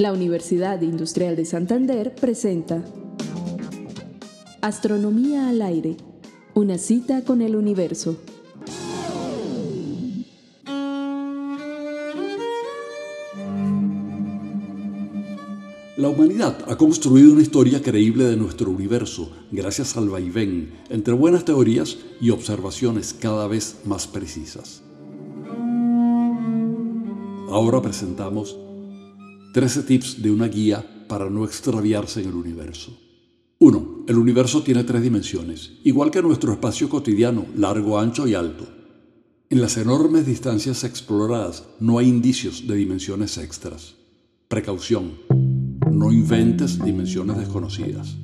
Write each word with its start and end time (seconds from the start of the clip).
La 0.00 0.14
Universidad 0.14 0.80
Industrial 0.80 1.36
de 1.36 1.44
Santander 1.44 2.14
presenta 2.14 2.82
Astronomía 4.62 5.50
al 5.50 5.60
aire, 5.60 5.98
una 6.54 6.78
cita 6.78 7.22
con 7.22 7.42
el 7.42 7.54
universo. 7.54 8.16
La 15.98 16.08
humanidad 16.08 16.56
ha 16.66 16.78
construido 16.78 17.34
una 17.34 17.42
historia 17.42 17.82
creíble 17.82 18.24
de 18.24 18.38
nuestro 18.38 18.70
universo 18.70 19.30
gracias 19.52 19.98
al 19.98 20.08
vaivén 20.08 20.78
entre 20.88 21.12
buenas 21.12 21.44
teorías 21.44 21.98
y 22.22 22.30
observaciones 22.30 23.12
cada 23.12 23.46
vez 23.48 23.76
más 23.84 24.06
precisas. 24.06 24.82
Ahora 27.50 27.82
presentamos 27.82 28.56
13 29.52 29.82
tips 29.82 30.22
de 30.22 30.30
una 30.30 30.46
guía 30.46 31.04
para 31.08 31.28
no 31.28 31.44
extraviarse 31.44 32.22
en 32.22 32.28
el 32.28 32.34
universo. 32.34 32.96
1. 33.58 34.04
El 34.06 34.16
universo 34.16 34.62
tiene 34.62 34.84
tres 34.84 35.02
dimensiones, 35.02 35.72
igual 35.82 36.12
que 36.12 36.22
nuestro 36.22 36.52
espacio 36.52 36.88
cotidiano, 36.88 37.46
largo, 37.56 37.98
ancho 37.98 38.28
y 38.28 38.34
alto. 38.34 38.68
En 39.48 39.60
las 39.60 39.76
enormes 39.76 40.24
distancias 40.24 40.84
exploradas 40.84 41.64
no 41.80 41.98
hay 41.98 42.06
indicios 42.06 42.68
de 42.68 42.76
dimensiones 42.76 43.38
extras. 43.38 43.96
Precaución. 44.46 45.18
No 45.90 46.12
inventes 46.12 46.82
dimensiones 46.84 47.36
desconocidas. 47.36 48.16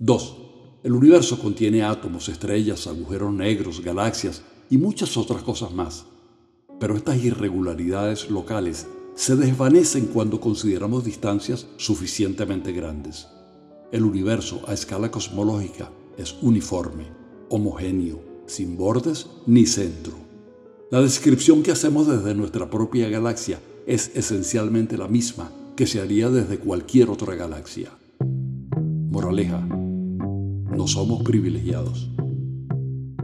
2. 0.00 0.36
El 0.82 0.92
universo 0.92 1.38
contiene 1.38 1.84
átomos, 1.84 2.28
estrellas, 2.28 2.88
agujeros 2.88 3.32
negros, 3.32 3.80
galaxias 3.80 4.42
y 4.68 4.78
muchas 4.78 5.16
otras 5.16 5.44
cosas 5.44 5.72
más. 5.72 6.06
Pero 6.80 6.96
estas 6.96 7.22
irregularidades 7.22 8.28
locales 8.30 8.88
se 9.14 9.36
desvanecen 9.36 10.06
cuando 10.06 10.40
consideramos 10.40 11.04
distancias 11.04 11.66
suficientemente 11.76 12.72
grandes. 12.72 13.28
El 13.92 14.04
universo 14.04 14.62
a 14.66 14.74
escala 14.74 15.10
cosmológica 15.10 15.90
es 16.18 16.36
uniforme, 16.42 17.06
homogéneo, 17.48 18.20
sin 18.46 18.76
bordes 18.76 19.28
ni 19.46 19.66
centro. 19.66 20.14
La 20.90 21.00
descripción 21.00 21.62
que 21.62 21.70
hacemos 21.70 22.06
desde 22.06 22.34
nuestra 22.34 22.68
propia 22.68 23.08
galaxia 23.08 23.60
es 23.86 24.10
esencialmente 24.14 24.96
la 24.96 25.08
misma 25.08 25.50
que 25.76 25.86
se 25.86 26.00
haría 26.00 26.30
desde 26.30 26.58
cualquier 26.58 27.10
otra 27.10 27.34
galaxia. 27.34 27.90
Moraleja, 29.10 29.60
no 29.60 30.86
somos 30.86 31.22
privilegiados. 31.22 32.10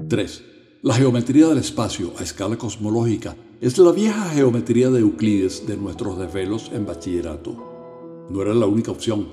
3. 0.09 0.45
La 0.83 0.95
geometría 0.95 1.49
del 1.49 1.59
espacio 1.59 2.13
a 2.19 2.23
escala 2.23 2.57
cosmológica 2.57 3.37
es 3.61 3.77
la 3.77 3.93
vieja 3.93 4.31
geometría 4.31 4.89
de 4.89 5.01
Euclides 5.01 5.67
de 5.67 5.77
nuestros 5.77 6.19
desvelos 6.19 6.71
en 6.73 6.87
bachillerato. 6.87 8.27
No 8.31 8.41
era 8.41 8.55
la 8.55 8.65
única 8.65 8.91
opción. 8.91 9.29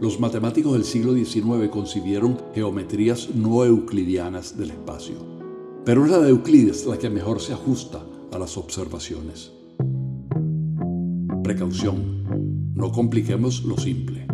Los 0.00 0.18
matemáticos 0.18 0.72
del 0.72 0.84
siglo 0.84 1.12
XIX 1.12 1.68
concibieron 1.70 2.38
geometrías 2.54 3.28
no 3.34 3.62
euclidianas 3.66 4.56
del 4.56 4.70
espacio. 4.70 5.16
Pero 5.84 6.06
es 6.06 6.10
la 6.10 6.18
de 6.18 6.30
Euclides 6.30 6.86
la 6.86 6.98
que 6.98 7.10
mejor 7.10 7.42
se 7.42 7.52
ajusta 7.52 8.02
a 8.32 8.38
las 8.38 8.56
observaciones. 8.56 9.52
Precaución. 11.42 12.72
No 12.74 12.90
compliquemos 12.90 13.64
lo 13.64 13.76
simple. 13.76 14.26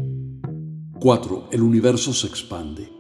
4. 1.01 1.49
El 1.51 1.63
universo 1.63 2.13
se 2.13 2.29
expande. 2.29 2.94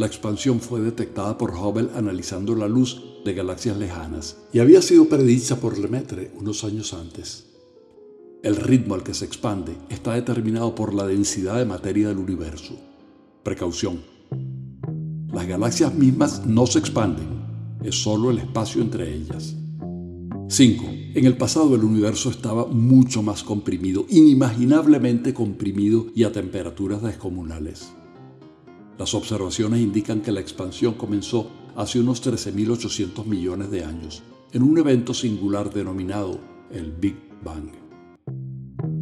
La 0.00 0.06
expansión 0.06 0.60
fue 0.60 0.80
detectada 0.80 1.36
por 1.36 1.50
Hubble 1.50 1.90
analizando 1.94 2.56
la 2.56 2.66
luz 2.66 3.02
de 3.22 3.34
galaxias 3.34 3.76
lejanas 3.76 4.38
y 4.50 4.60
había 4.60 4.80
sido 4.80 5.10
predicha 5.10 5.60
por 5.60 5.76
Lemaitre 5.76 6.30
unos 6.40 6.64
años 6.64 6.94
antes. 6.94 7.44
El 8.42 8.56
ritmo 8.56 8.94
al 8.94 9.02
que 9.02 9.12
se 9.12 9.26
expande 9.26 9.76
está 9.90 10.14
determinado 10.14 10.74
por 10.74 10.94
la 10.94 11.06
densidad 11.06 11.58
de 11.58 11.66
materia 11.66 12.08
del 12.08 12.16
universo. 12.16 12.78
Precaución. 13.42 14.00
Las 15.34 15.46
galaxias 15.46 15.94
mismas 15.94 16.46
no 16.46 16.66
se 16.66 16.78
expanden, 16.78 17.28
es 17.84 18.02
solo 18.02 18.30
el 18.30 18.38
espacio 18.38 18.80
entre 18.80 19.14
ellas. 19.14 19.54
5. 20.48 20.84
En 21.14 21.26
el 21.26 21.36
pasado 21.36 21.74
el 21.74 21.84
universo 21.84 22.30
estaba 22.30 22.64
mucho 22.64 23.22
más 23.22 23.44
comprimido, 23.44 24.06
inimaginablemente 24.08 25.34
comprimido 25.34 26.06
y 26.14 26.24
a 26.24 26.32
temperaturas 26.32 27.02
descomunales. 27.02 27.92
Las 29.00 29.14
observaciones 29.14 29.80
indican 29.80 30.20
que 30.20 30.30
la 30.30 30.40
expansión 30.40 30.92
comenzó 30.92 31.48
hace 31.74 31.98
unos 31.98 32.22
13.800 32.22 33.24
millones 33.24 33.70
de 33.70 33.82
años, 33.82 34.22
en 34.52 34.62
un 34.62 34.76
evento 34.76 35.14
singular 35.14 35.72
denominado 35.72 36.38
el 36.70 36.92
Big 36.92 37.16
Bang. 37.42 37.70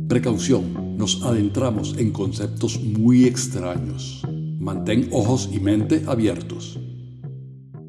Precaución, 0.07 0.97
nos 0.97 1.25
adentramos 1.25 1.97
en 1.99 2.13
conceptos 2.13 2.81
muy 2.81 3.25
extraños. 3.25 4.23
Mantén 4.61 5.09
ojos 5.11 5.51
y 5.53 5.59
mente 5.59 6.05
abiertos. 6.07 6.79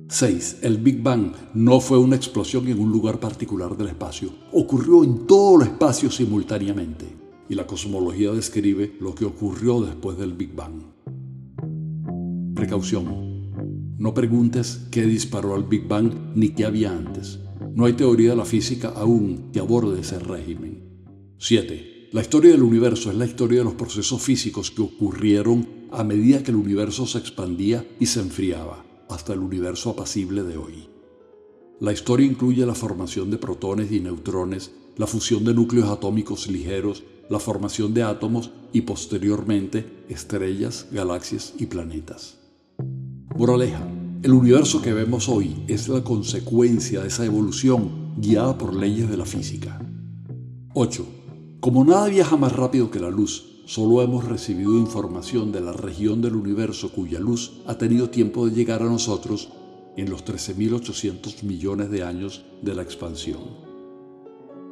6. 0.07 0.61
El 0.63 0.79
Big 0.79 1.03
Bang 1.03 1.33
no 1.53 1.79
fue 1.79 1.99
una 1.99 2.15
explosión 2.15 2.67
en 2.69 2.79
un 2.79 2.91
lugar 2.91 3.19
particular 3.19 3.77
del 3.77 3.89
espacio, 3.89 4.33
ocurrió 4.51 5.03
en 5.03 5.27
todo 5.27 5.61
el 5.61 5.67
espacio 5.67 6.09
simultáneamente, 6.09 7.05
y 7.47 7.53
la 7.53 7.67
cosmología 7.67 8.31
describe 8.31 8.97
lo 8.99 9.13
que 9.13 9.25
ocurrió 9.25 9.81
después 9.81 10.17
del 10.17 10.33
Big 10.33 10.55
Bang. 10.55 10.97
Precaución. 12.59 13.95
No 13.97 14.13
preguntes 14.13 14.81
qué 14.91 15.03
disparó 15.03 15.55
al 15.55 15.63
Big 15.63 15.87
Bang 15.87 16.11
ni 16.35 16.49
qué 16.49 16.65
había 16.65 16.91
antes. 16.91 17.39
No 17.73 17.85
hay 17.85 17.93
teoría 17.93 18.31
de 18.31 18.35
la 18.35 18.43
física 18.43 18.89
aún 18.97 19.49
que 19.53 19.61
aborde 19.61 20.01
ese 20.01 20.19
régimen. 20.19 20.83
7. 21.37 22.09
La 22.11 22.19
historia 22.19 22.51
del 22.51 22.63
universo 22.63 23.11
es 23.11 23.15
la 23.15 23.25
historia 23.25 23.59
de 23.59 23.63
los 23.63 23.75
procesos 23.75 24.21
físicos 24.21 24.71
que 24.71 24.81
ocurrieron 24.81 25.69
a 25.89 26.03
medida 26.03 26.43
que 26.43 26.51
el 26.51 26.57
universo 26.57 27.07
se 27.07 27.19
expandía 27.19 27.87
y 27.97 28.07
se 28.07 28.19
enfriaba, 28.19 28.85
hasta 29.07 29.31
el 29.31 29.39
universo 29.39 29.91
apacible 29.91 30.43
de 30.43 30.57
hoy. 30.57 30.89
La 31.79 31.93
historia 31.93 32.27
incluye 32.27 32.65
la 32.65 32.75
formación 32.75 33.31
de 33.31 33.37
protones 33.37 33.89
y 33.89 34.01
neutrones, 34.01 34.71
la 34.97 35.07
fusión 35.07 35.45
de 35.45 35.53
núcleos 35.53 35.87
atómicos 35.87 36.49
ligeros, 36.49 37.05
la 37.29 37.39
formación 37.39 37.93
de 37.93 38.03
átomos 38.03 38.51
y 38.73 38.81
posteriormente 38.81 40.03
estrellas, 40.09 40.87
galaxias 40.91 41.53
y 41.57 41.67
planetas. 41.67 42.39
Moraleja, 43.39 43.87
el 44.21 44.33
universo 44.33 44.81
que 44.81 44.91
vemos 44.91 45.29
hoy 45.29 45.63
es 45.69 45.87
la 45.87 46.03
consecuencia 46.03 46.99
de 46.99 47.07
esa 47.07 47.23
evolución 47.23 48.13
guiada 48.17 48.57
por 48.57 48.75
leyes 48.75 49.09
de 49.09 49.15
la 49.15 49.23
física. 49.23 49.79
8. 50.73 51.05
Como 51.61 51.85
nada 51.85 52.09
viaja 52.09 52.35
más 52.35 52.51
rápido 52.51 52.91
que 52.91 52.99
la 52.99 53.09
luz, 53.09 53.61
solo 53.65 54.01
hemos 54.01 54.25
recibido 54.25 54.77
información 54.77 55.53
de 55.53 55.61
la 55.61 55.71
región 55.71 56.21
del 56.21 56.35
universo 56.35 56.91
cuya 56.91 57.21
luz 57.21 57.61
ha 57.65 57.77
tenido 57.77 58.09
tiempo 58.09 58.45
de 58.45 58.53
llegar 58.53 58.81
a 58.81 58.89
nosotros 58.89 59.47
en 59.95 60.09
los 60.09 60.25
13.800 60.25 61.43
millones 61.43 61.89
de 61.89 62.03
años 62.03 62.43
de 62.61 62.75
la 62.75 62.81
expansión. 62.81 63.39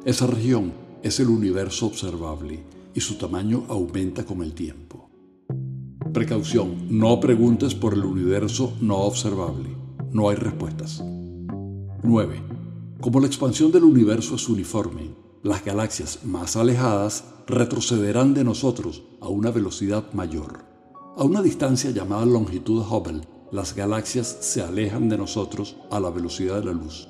Esa 0.04 0.26
región 0.26 0.74
es 1.02 1.18
el 1.20 1.28
universo 1.28 1.86
observable 1.86 2.64
y 2.92 3.00
su 3.00 3.14
tamaño 3.14 3.64
aumenta 3.70 4.26
con 4.26 4.42
el 4.42 4.52
tiempo. 4.52 5.07
Precaución, 6.12 6.86
no 6.88 7.20
preguntes 7.20 7.74
por 7.74 7.92
el 7.92 8.04
universo 8.04 8.72
no 8.80 8.96
observable. 8.96 9.68
No 10.10 10.30
hay 10.30 10.36
respuestas. 10.36 11.04
9. 12.02 12.42
Como 13.00 13.20
la 13.20 13.26
expansión 13.26 13.70
del 13.70 13.84
universo 13.84 14.36
es 14.36 14.48
uniforme, 14.48 15.14
las 15.42 15.64
galaxias 15.64 16.20
más 16.24 16.56
alejadas 16.56 17.24
retrocederán 17.46 18.32
de 18.32 18.42
nosotros 18.42 19.02
a 19.20 19.28
una 19.28 19.50
velocidad 19.50 20.12
mayor. 20.14 20.64
A 21.16 21.24
una 21.24 21.42
distancia 21.42 21.90
llamada 21.90 22.24
longitud 22.24 22.80
Hubble, 22.80 23.20
las 23.52 23.74
galaxias 23.74 24.38
se 24.40 24.62
alejan 24.62 25.08
de 25.10 25.18
nosotros 25.18 25.76
a 25.90 26.00
la 26.00 26.10
velocidad 26.10 26.60
de 26.60 26.66
la 26.66 26.72
luz. 26.72 27.08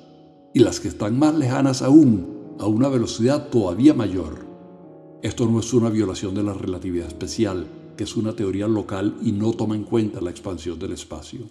Y 0.53 0.59
las 0.59 0.81
que 0.81 0.89
están 0.89 1.17
más 1.17 1.35
lejanas 1.35 1.81
aún, 1.81 2.55
a 2.59 2.65
una 2.65 2.89
velocidad 2.89 3.47
todavía 3.49 3.93
mayor. 3.93 4.45
Esto 5.21 5.47
no 5.47 5.59
es 5.59 5.73
una 5.73 5.89
violación 5.89 6.35
de 6.35 6.43
la 6.43 6.53
relatividad 6.53 7.07
especial, 7.07 7.67
que 7.99 8.05
es 8.05 8.15
una 8.15 8.33
teoría 8.33 8.65
local 8.65 9.17
y 9.21 9.33
no 9.33 9.51
toma 9.51 9.75
en 9.75 9.83
cuenta 9.83 10.21
la 10.21 10.29
expansión 10.29 10.79
del 10.79 10.93
espacio. 10.93 11.41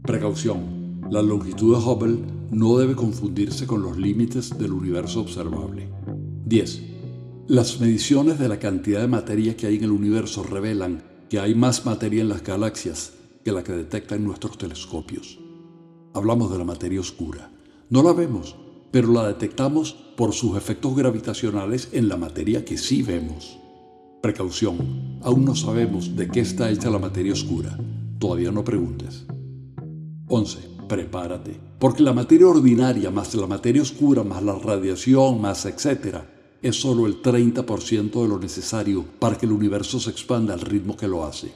Precaución. 0.00 1.02
La 1.10 1.20
longitud 1.20 1.76
de 1.76 1.84
Hubble 1.84 2.18
no 2.50 2.78
debe 2.78 2.94
confundirse 2.94 3.66
con 3.66 3.82
los 3.82 3.98
límites 3.98 4.56
del 4.58 4.72
universo 4.72 5.20
observable. 5.20 5.86
10. 6.46 6.82
Las 7.48 7.80
mediciones 7.80 8.38
de 8.38 8.48
la 8.48 8.58
cantidad 8.58 9.02
de 9.02 9.08
materia 9.08 9.58
que 9.58 9.66
hay 9.66 9.76
en 9.76 9.84
el 9.84 9.90
universo 9.90 10.42
revelan 10.42 11.02
que 11.28 11.38
hay 11.38 11.54
más 11.54 11.84
materia 11.84 12.22
en 12.22 12.30
las 12.30 12.42
galaxias 12.42 13.12
que 13.44 13.52
la 13.52 13.62
que 13.62 13.72
detectan 13.72 14.24
nuestros 14.24 14.56
telescopios. 14.56 15.38
Hablamos 16.14 16.50
de 16.50 16.56
la 16.56 16.64
materia 16.64 17.00
oscura. 17.00 17.52
No 17.90 18.02
la 18.02 18.14
vemos, 18.14 18.56
pero 18.90 19.12
la 19.12 19.28
detectamos 19.28 19.92
por 20.16 20.32
sus 20.32 20.56
efectos 20.56 20.96
gravitacionales 20.96 21.90
en 21.92 22.08
la 22.08 22.16
materia 22.16 22.64
que 22.64 22.78
sí 22.78 23.02
vemos. 23.02 23.58
Precaución, 24.20 25.20
aún 25.22 25.44
no 25.44 25.54
sabemos 25.54 26.16
de 26.16 26.26
qué 26.26 26.40
está 26.40 26.70
hecha 26.70 26.90
la 26.90 26.98
materia 26.98 27.32
oscura. 27.32 27.78
Todavía 28.18 28.50
no 28.50 28.64
preguntes. 28.64 29.24
11. 30.26 30.58
Prepárate, 30.88 31.60
porque 31.78 32.02
la 32.02 32.12
materia 32.12 32.48
ordinaria 32.48 33.12
más 33.12 33.34
la 33.34 33.46
materia 33.46 33.82
oscura 33.82 34.24
más 34.24 34.42
la 34.42 34.54
radiación 34.54 35.40
más 35.40 35.66
etcétera 35.66 36.28
es 36.62 36.80
solo 36.80 37.06
el 37.06 37.22
30% 37.22 38.22
de 38.22 38.28
lo 38.28 38.38
necesario 38.40 39.04
para 39.20 39.38
que 39.38 39.46
el 39.46 39.52
universo 39.52 40.00
se 40.00 40.10
expanda 40.10 40.54
al 40.54 40.62
ritmo 40.62 40.96
que 40.96 41.06
lo 41.06 41.24
hace. 41.24 41.52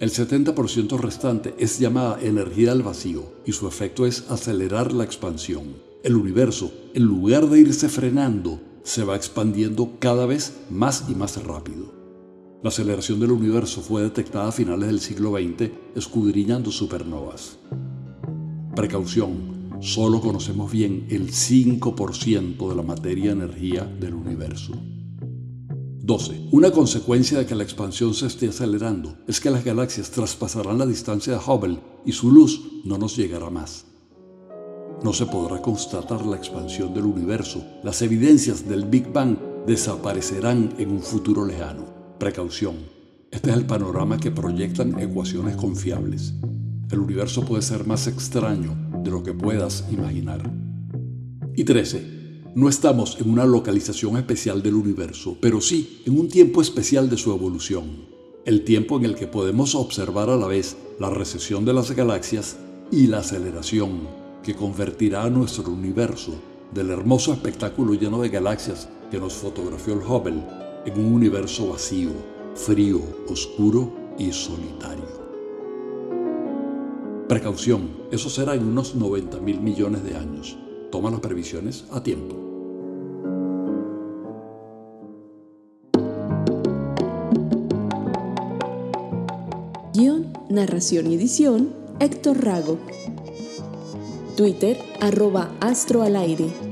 El 0.00 0.10
70% 0.10 0.98
restante 0.98 1.54
es 1.58 1.78
llamada 1.78 2.18
energía 2.22 2.70
del 2.72 2.84
vacío 2.84 3.32
y 3.44 3.52
su 3.52 3.68
efecto 3.68 4.06
es 4.06 4.30
acelerar 4.30 4.92
la 4.92 5.04
expansión. 5.04 5.76
El 6.04 6.16
universo, 6.16 6.72
en 6.94 7.02
lugar 7.02 7.48
de 7.48 7.58
irse 7.58 7.88
frenando, 7.88 8.60
se 8.84 9.04
va 9.04 9.16
expandiendo 9.16 9.96
cada 9.98 10.24
vez 10.24 10.54
más 10.70 11.04
y 11.10 11.14
más 11.14 11.42
rápido. 11.44 11.97
La 12.60 12.70
aceleración 12.70 13.20
del 13.20 13.30
universo 13.30 13.80
fue 13.82 14.02
detectada 14.02 14.48
a 14.48 14.52
finales 14.52 14.88
del 14.88 14.98
siglo 14.98 15.30
XX 15.30 15.70
escudriñando 15.94 16.72
supernovas. 16.72 17.56
Precaución, 18.74 19.78
solo 19.80 20.20
conocemos 20.20 20.72
bien 20.72 21.06
el 21.08 21.30
5% 21.30 22.68
de 22.68 22.74
la 22.74 22.82
materia-energía 22.82 23.84
del 23.84 24.14
universo. 24.14 24.72
12. 26.02 26.48
Una 26.50 26.72
consecuencia 26.72 27.38
de 27.38 27.46
que 27.46 27.54
la 27.54 27.62
expansión 27.62 28.12
se 28.12 28.26
esté 28.26 28.48
acelerando 28.48 29.18
es 29.28 29.40
que 29.40 29.50
las 29.50 29.64
galaxias 29.64 30.10
traspasarán 30.10 30.78
la 30.78 30.86
distancia 30.86 31.34
de 31.34 31.38
Hubble 31.38 31.78
y 32.04 32.10
su 32.10 32.32
luz 32.32 32.60
no 32.84 32.98
nos 32.98 33.16
llegará 33.16 33.50
más. 33.50 33.84
No 35.04 35.12
se 35.12 35.26
podrá 35.26 35.62
constatar 35.62 36.26
la 36.26 36.36
expansión 36.36 36.92
del 36.92 37.04
universo. 37.04 37.64
Las 37.84 38.02
evidencias 38.02 38.68
del 38.68 38.84
Big 38.84 39.12
Bang 39.12 39.38
desaparecerán 39.64 40.74
en 40.78 40.90
un 40.90 41.02
futuro 41.02 41.46
lejano. 41.46 41.97
Precaución. 42.18 42.74
Este 43.30 43.50
es 43.50 43.56
el 43.56 43.64
panorama 43.64 44.18
que 44.18 44.32
proyectan 44.32 44.98
ecuaciones 44.98 45.54
confiables. 45.54 46.34
El 46.90 46.98
universo 46.98 47.44
puede 47.44 47.62
ser 47.62 47.86
más 47.86 48.08
extraño 48.08 48.76
de 49.04 49.10
lo 49.10 49.22
que 49.22 49.34
puedas 49.34 49.84
imaginar. 49.92 50.50
Y 51.54 51.62
13. 51.62 52.18
No 52.56 52.68
estamos 52.68 53.18
en 53.20 53.30
una 53.30 53.46
localización 53.46 54.16
especial 54.16 54.64
del 54.64 54.74
universo, 54.74 55.36
pero 55.40 55.60
sí 55.60 56.02
en 56.06 56.18
un 56.18 56.26
tiempo 56.26 56.60
especial 56.60 57.08
de 57.08 57.16
su 57.16 57.30
evolución, 57.30 58.08
el 58.44 58.64
tiempo 58.64 58.96
en 58.98 59.04
el 59.04 59.14
que 59.14 59.28
podemos 59.28 59.76
observar 59.76 60.28
a 60.28 60.36
la 60.36 60.48
vez 60.48 60.76
la 60.98 61.10
recesión 61.10 61.64
de 61.64 61.74
las 61.74 61.92
galaxias 61.92 62.56
y 62.90 63.06
la 63.06 63.18
aceleración 63.18 64.08
que 64.42 64.56
convertirá 64.56 65.22
a 65.22 65.30
nuestro 65.30 65.70
universo 65.70 66.34
del 66.74 66.90
hermoso 66.90 67.32
espectáculo 67.32 67.94
lleno 67.94 68.20
de 68.20 68.28
galaxias 68.28 68.88
que 69.08 69.20
nos 69.20 69.34
fotografió 69.34 69.94
el 69.94 70.00
Hubble 70.00 70.42
en 70.84 70.98
un 70.98 71.12
universo 71.12 71.68
vacío, 71.68 72.10
frío, 72.54 73.00
oscuro 73.28 73.92
y 74.18 74.32
solitario. 74.32 75.18
Precaución, 77.28 77.90
eso 78.10 78.30
será 78.30 78.54
en 78.54 78.66
unos 78.66 78.94
90 78.94 79.38
mil 79.40 79.60
millones 79.60 80.02
de 80.02 80.16
años. 80.16 80.56
Toma 80.90 81.10
las 81.10 81.20
previsiones 81.20 81.84
a 81.90 82.02
tiempo. 82.02 82.36
Guión, 89.92 90.32
narración 90.48 91.10
y 91.10 91.16
edición, 91.16 91.74
Héctor 92.00 92.42
Rago. 92.42 92.78
Twitter, 94.36 94.78
arroba 95.00 95.52
astro 95.60 96.02
al 96.02 96.16
aire. 96.16 96.67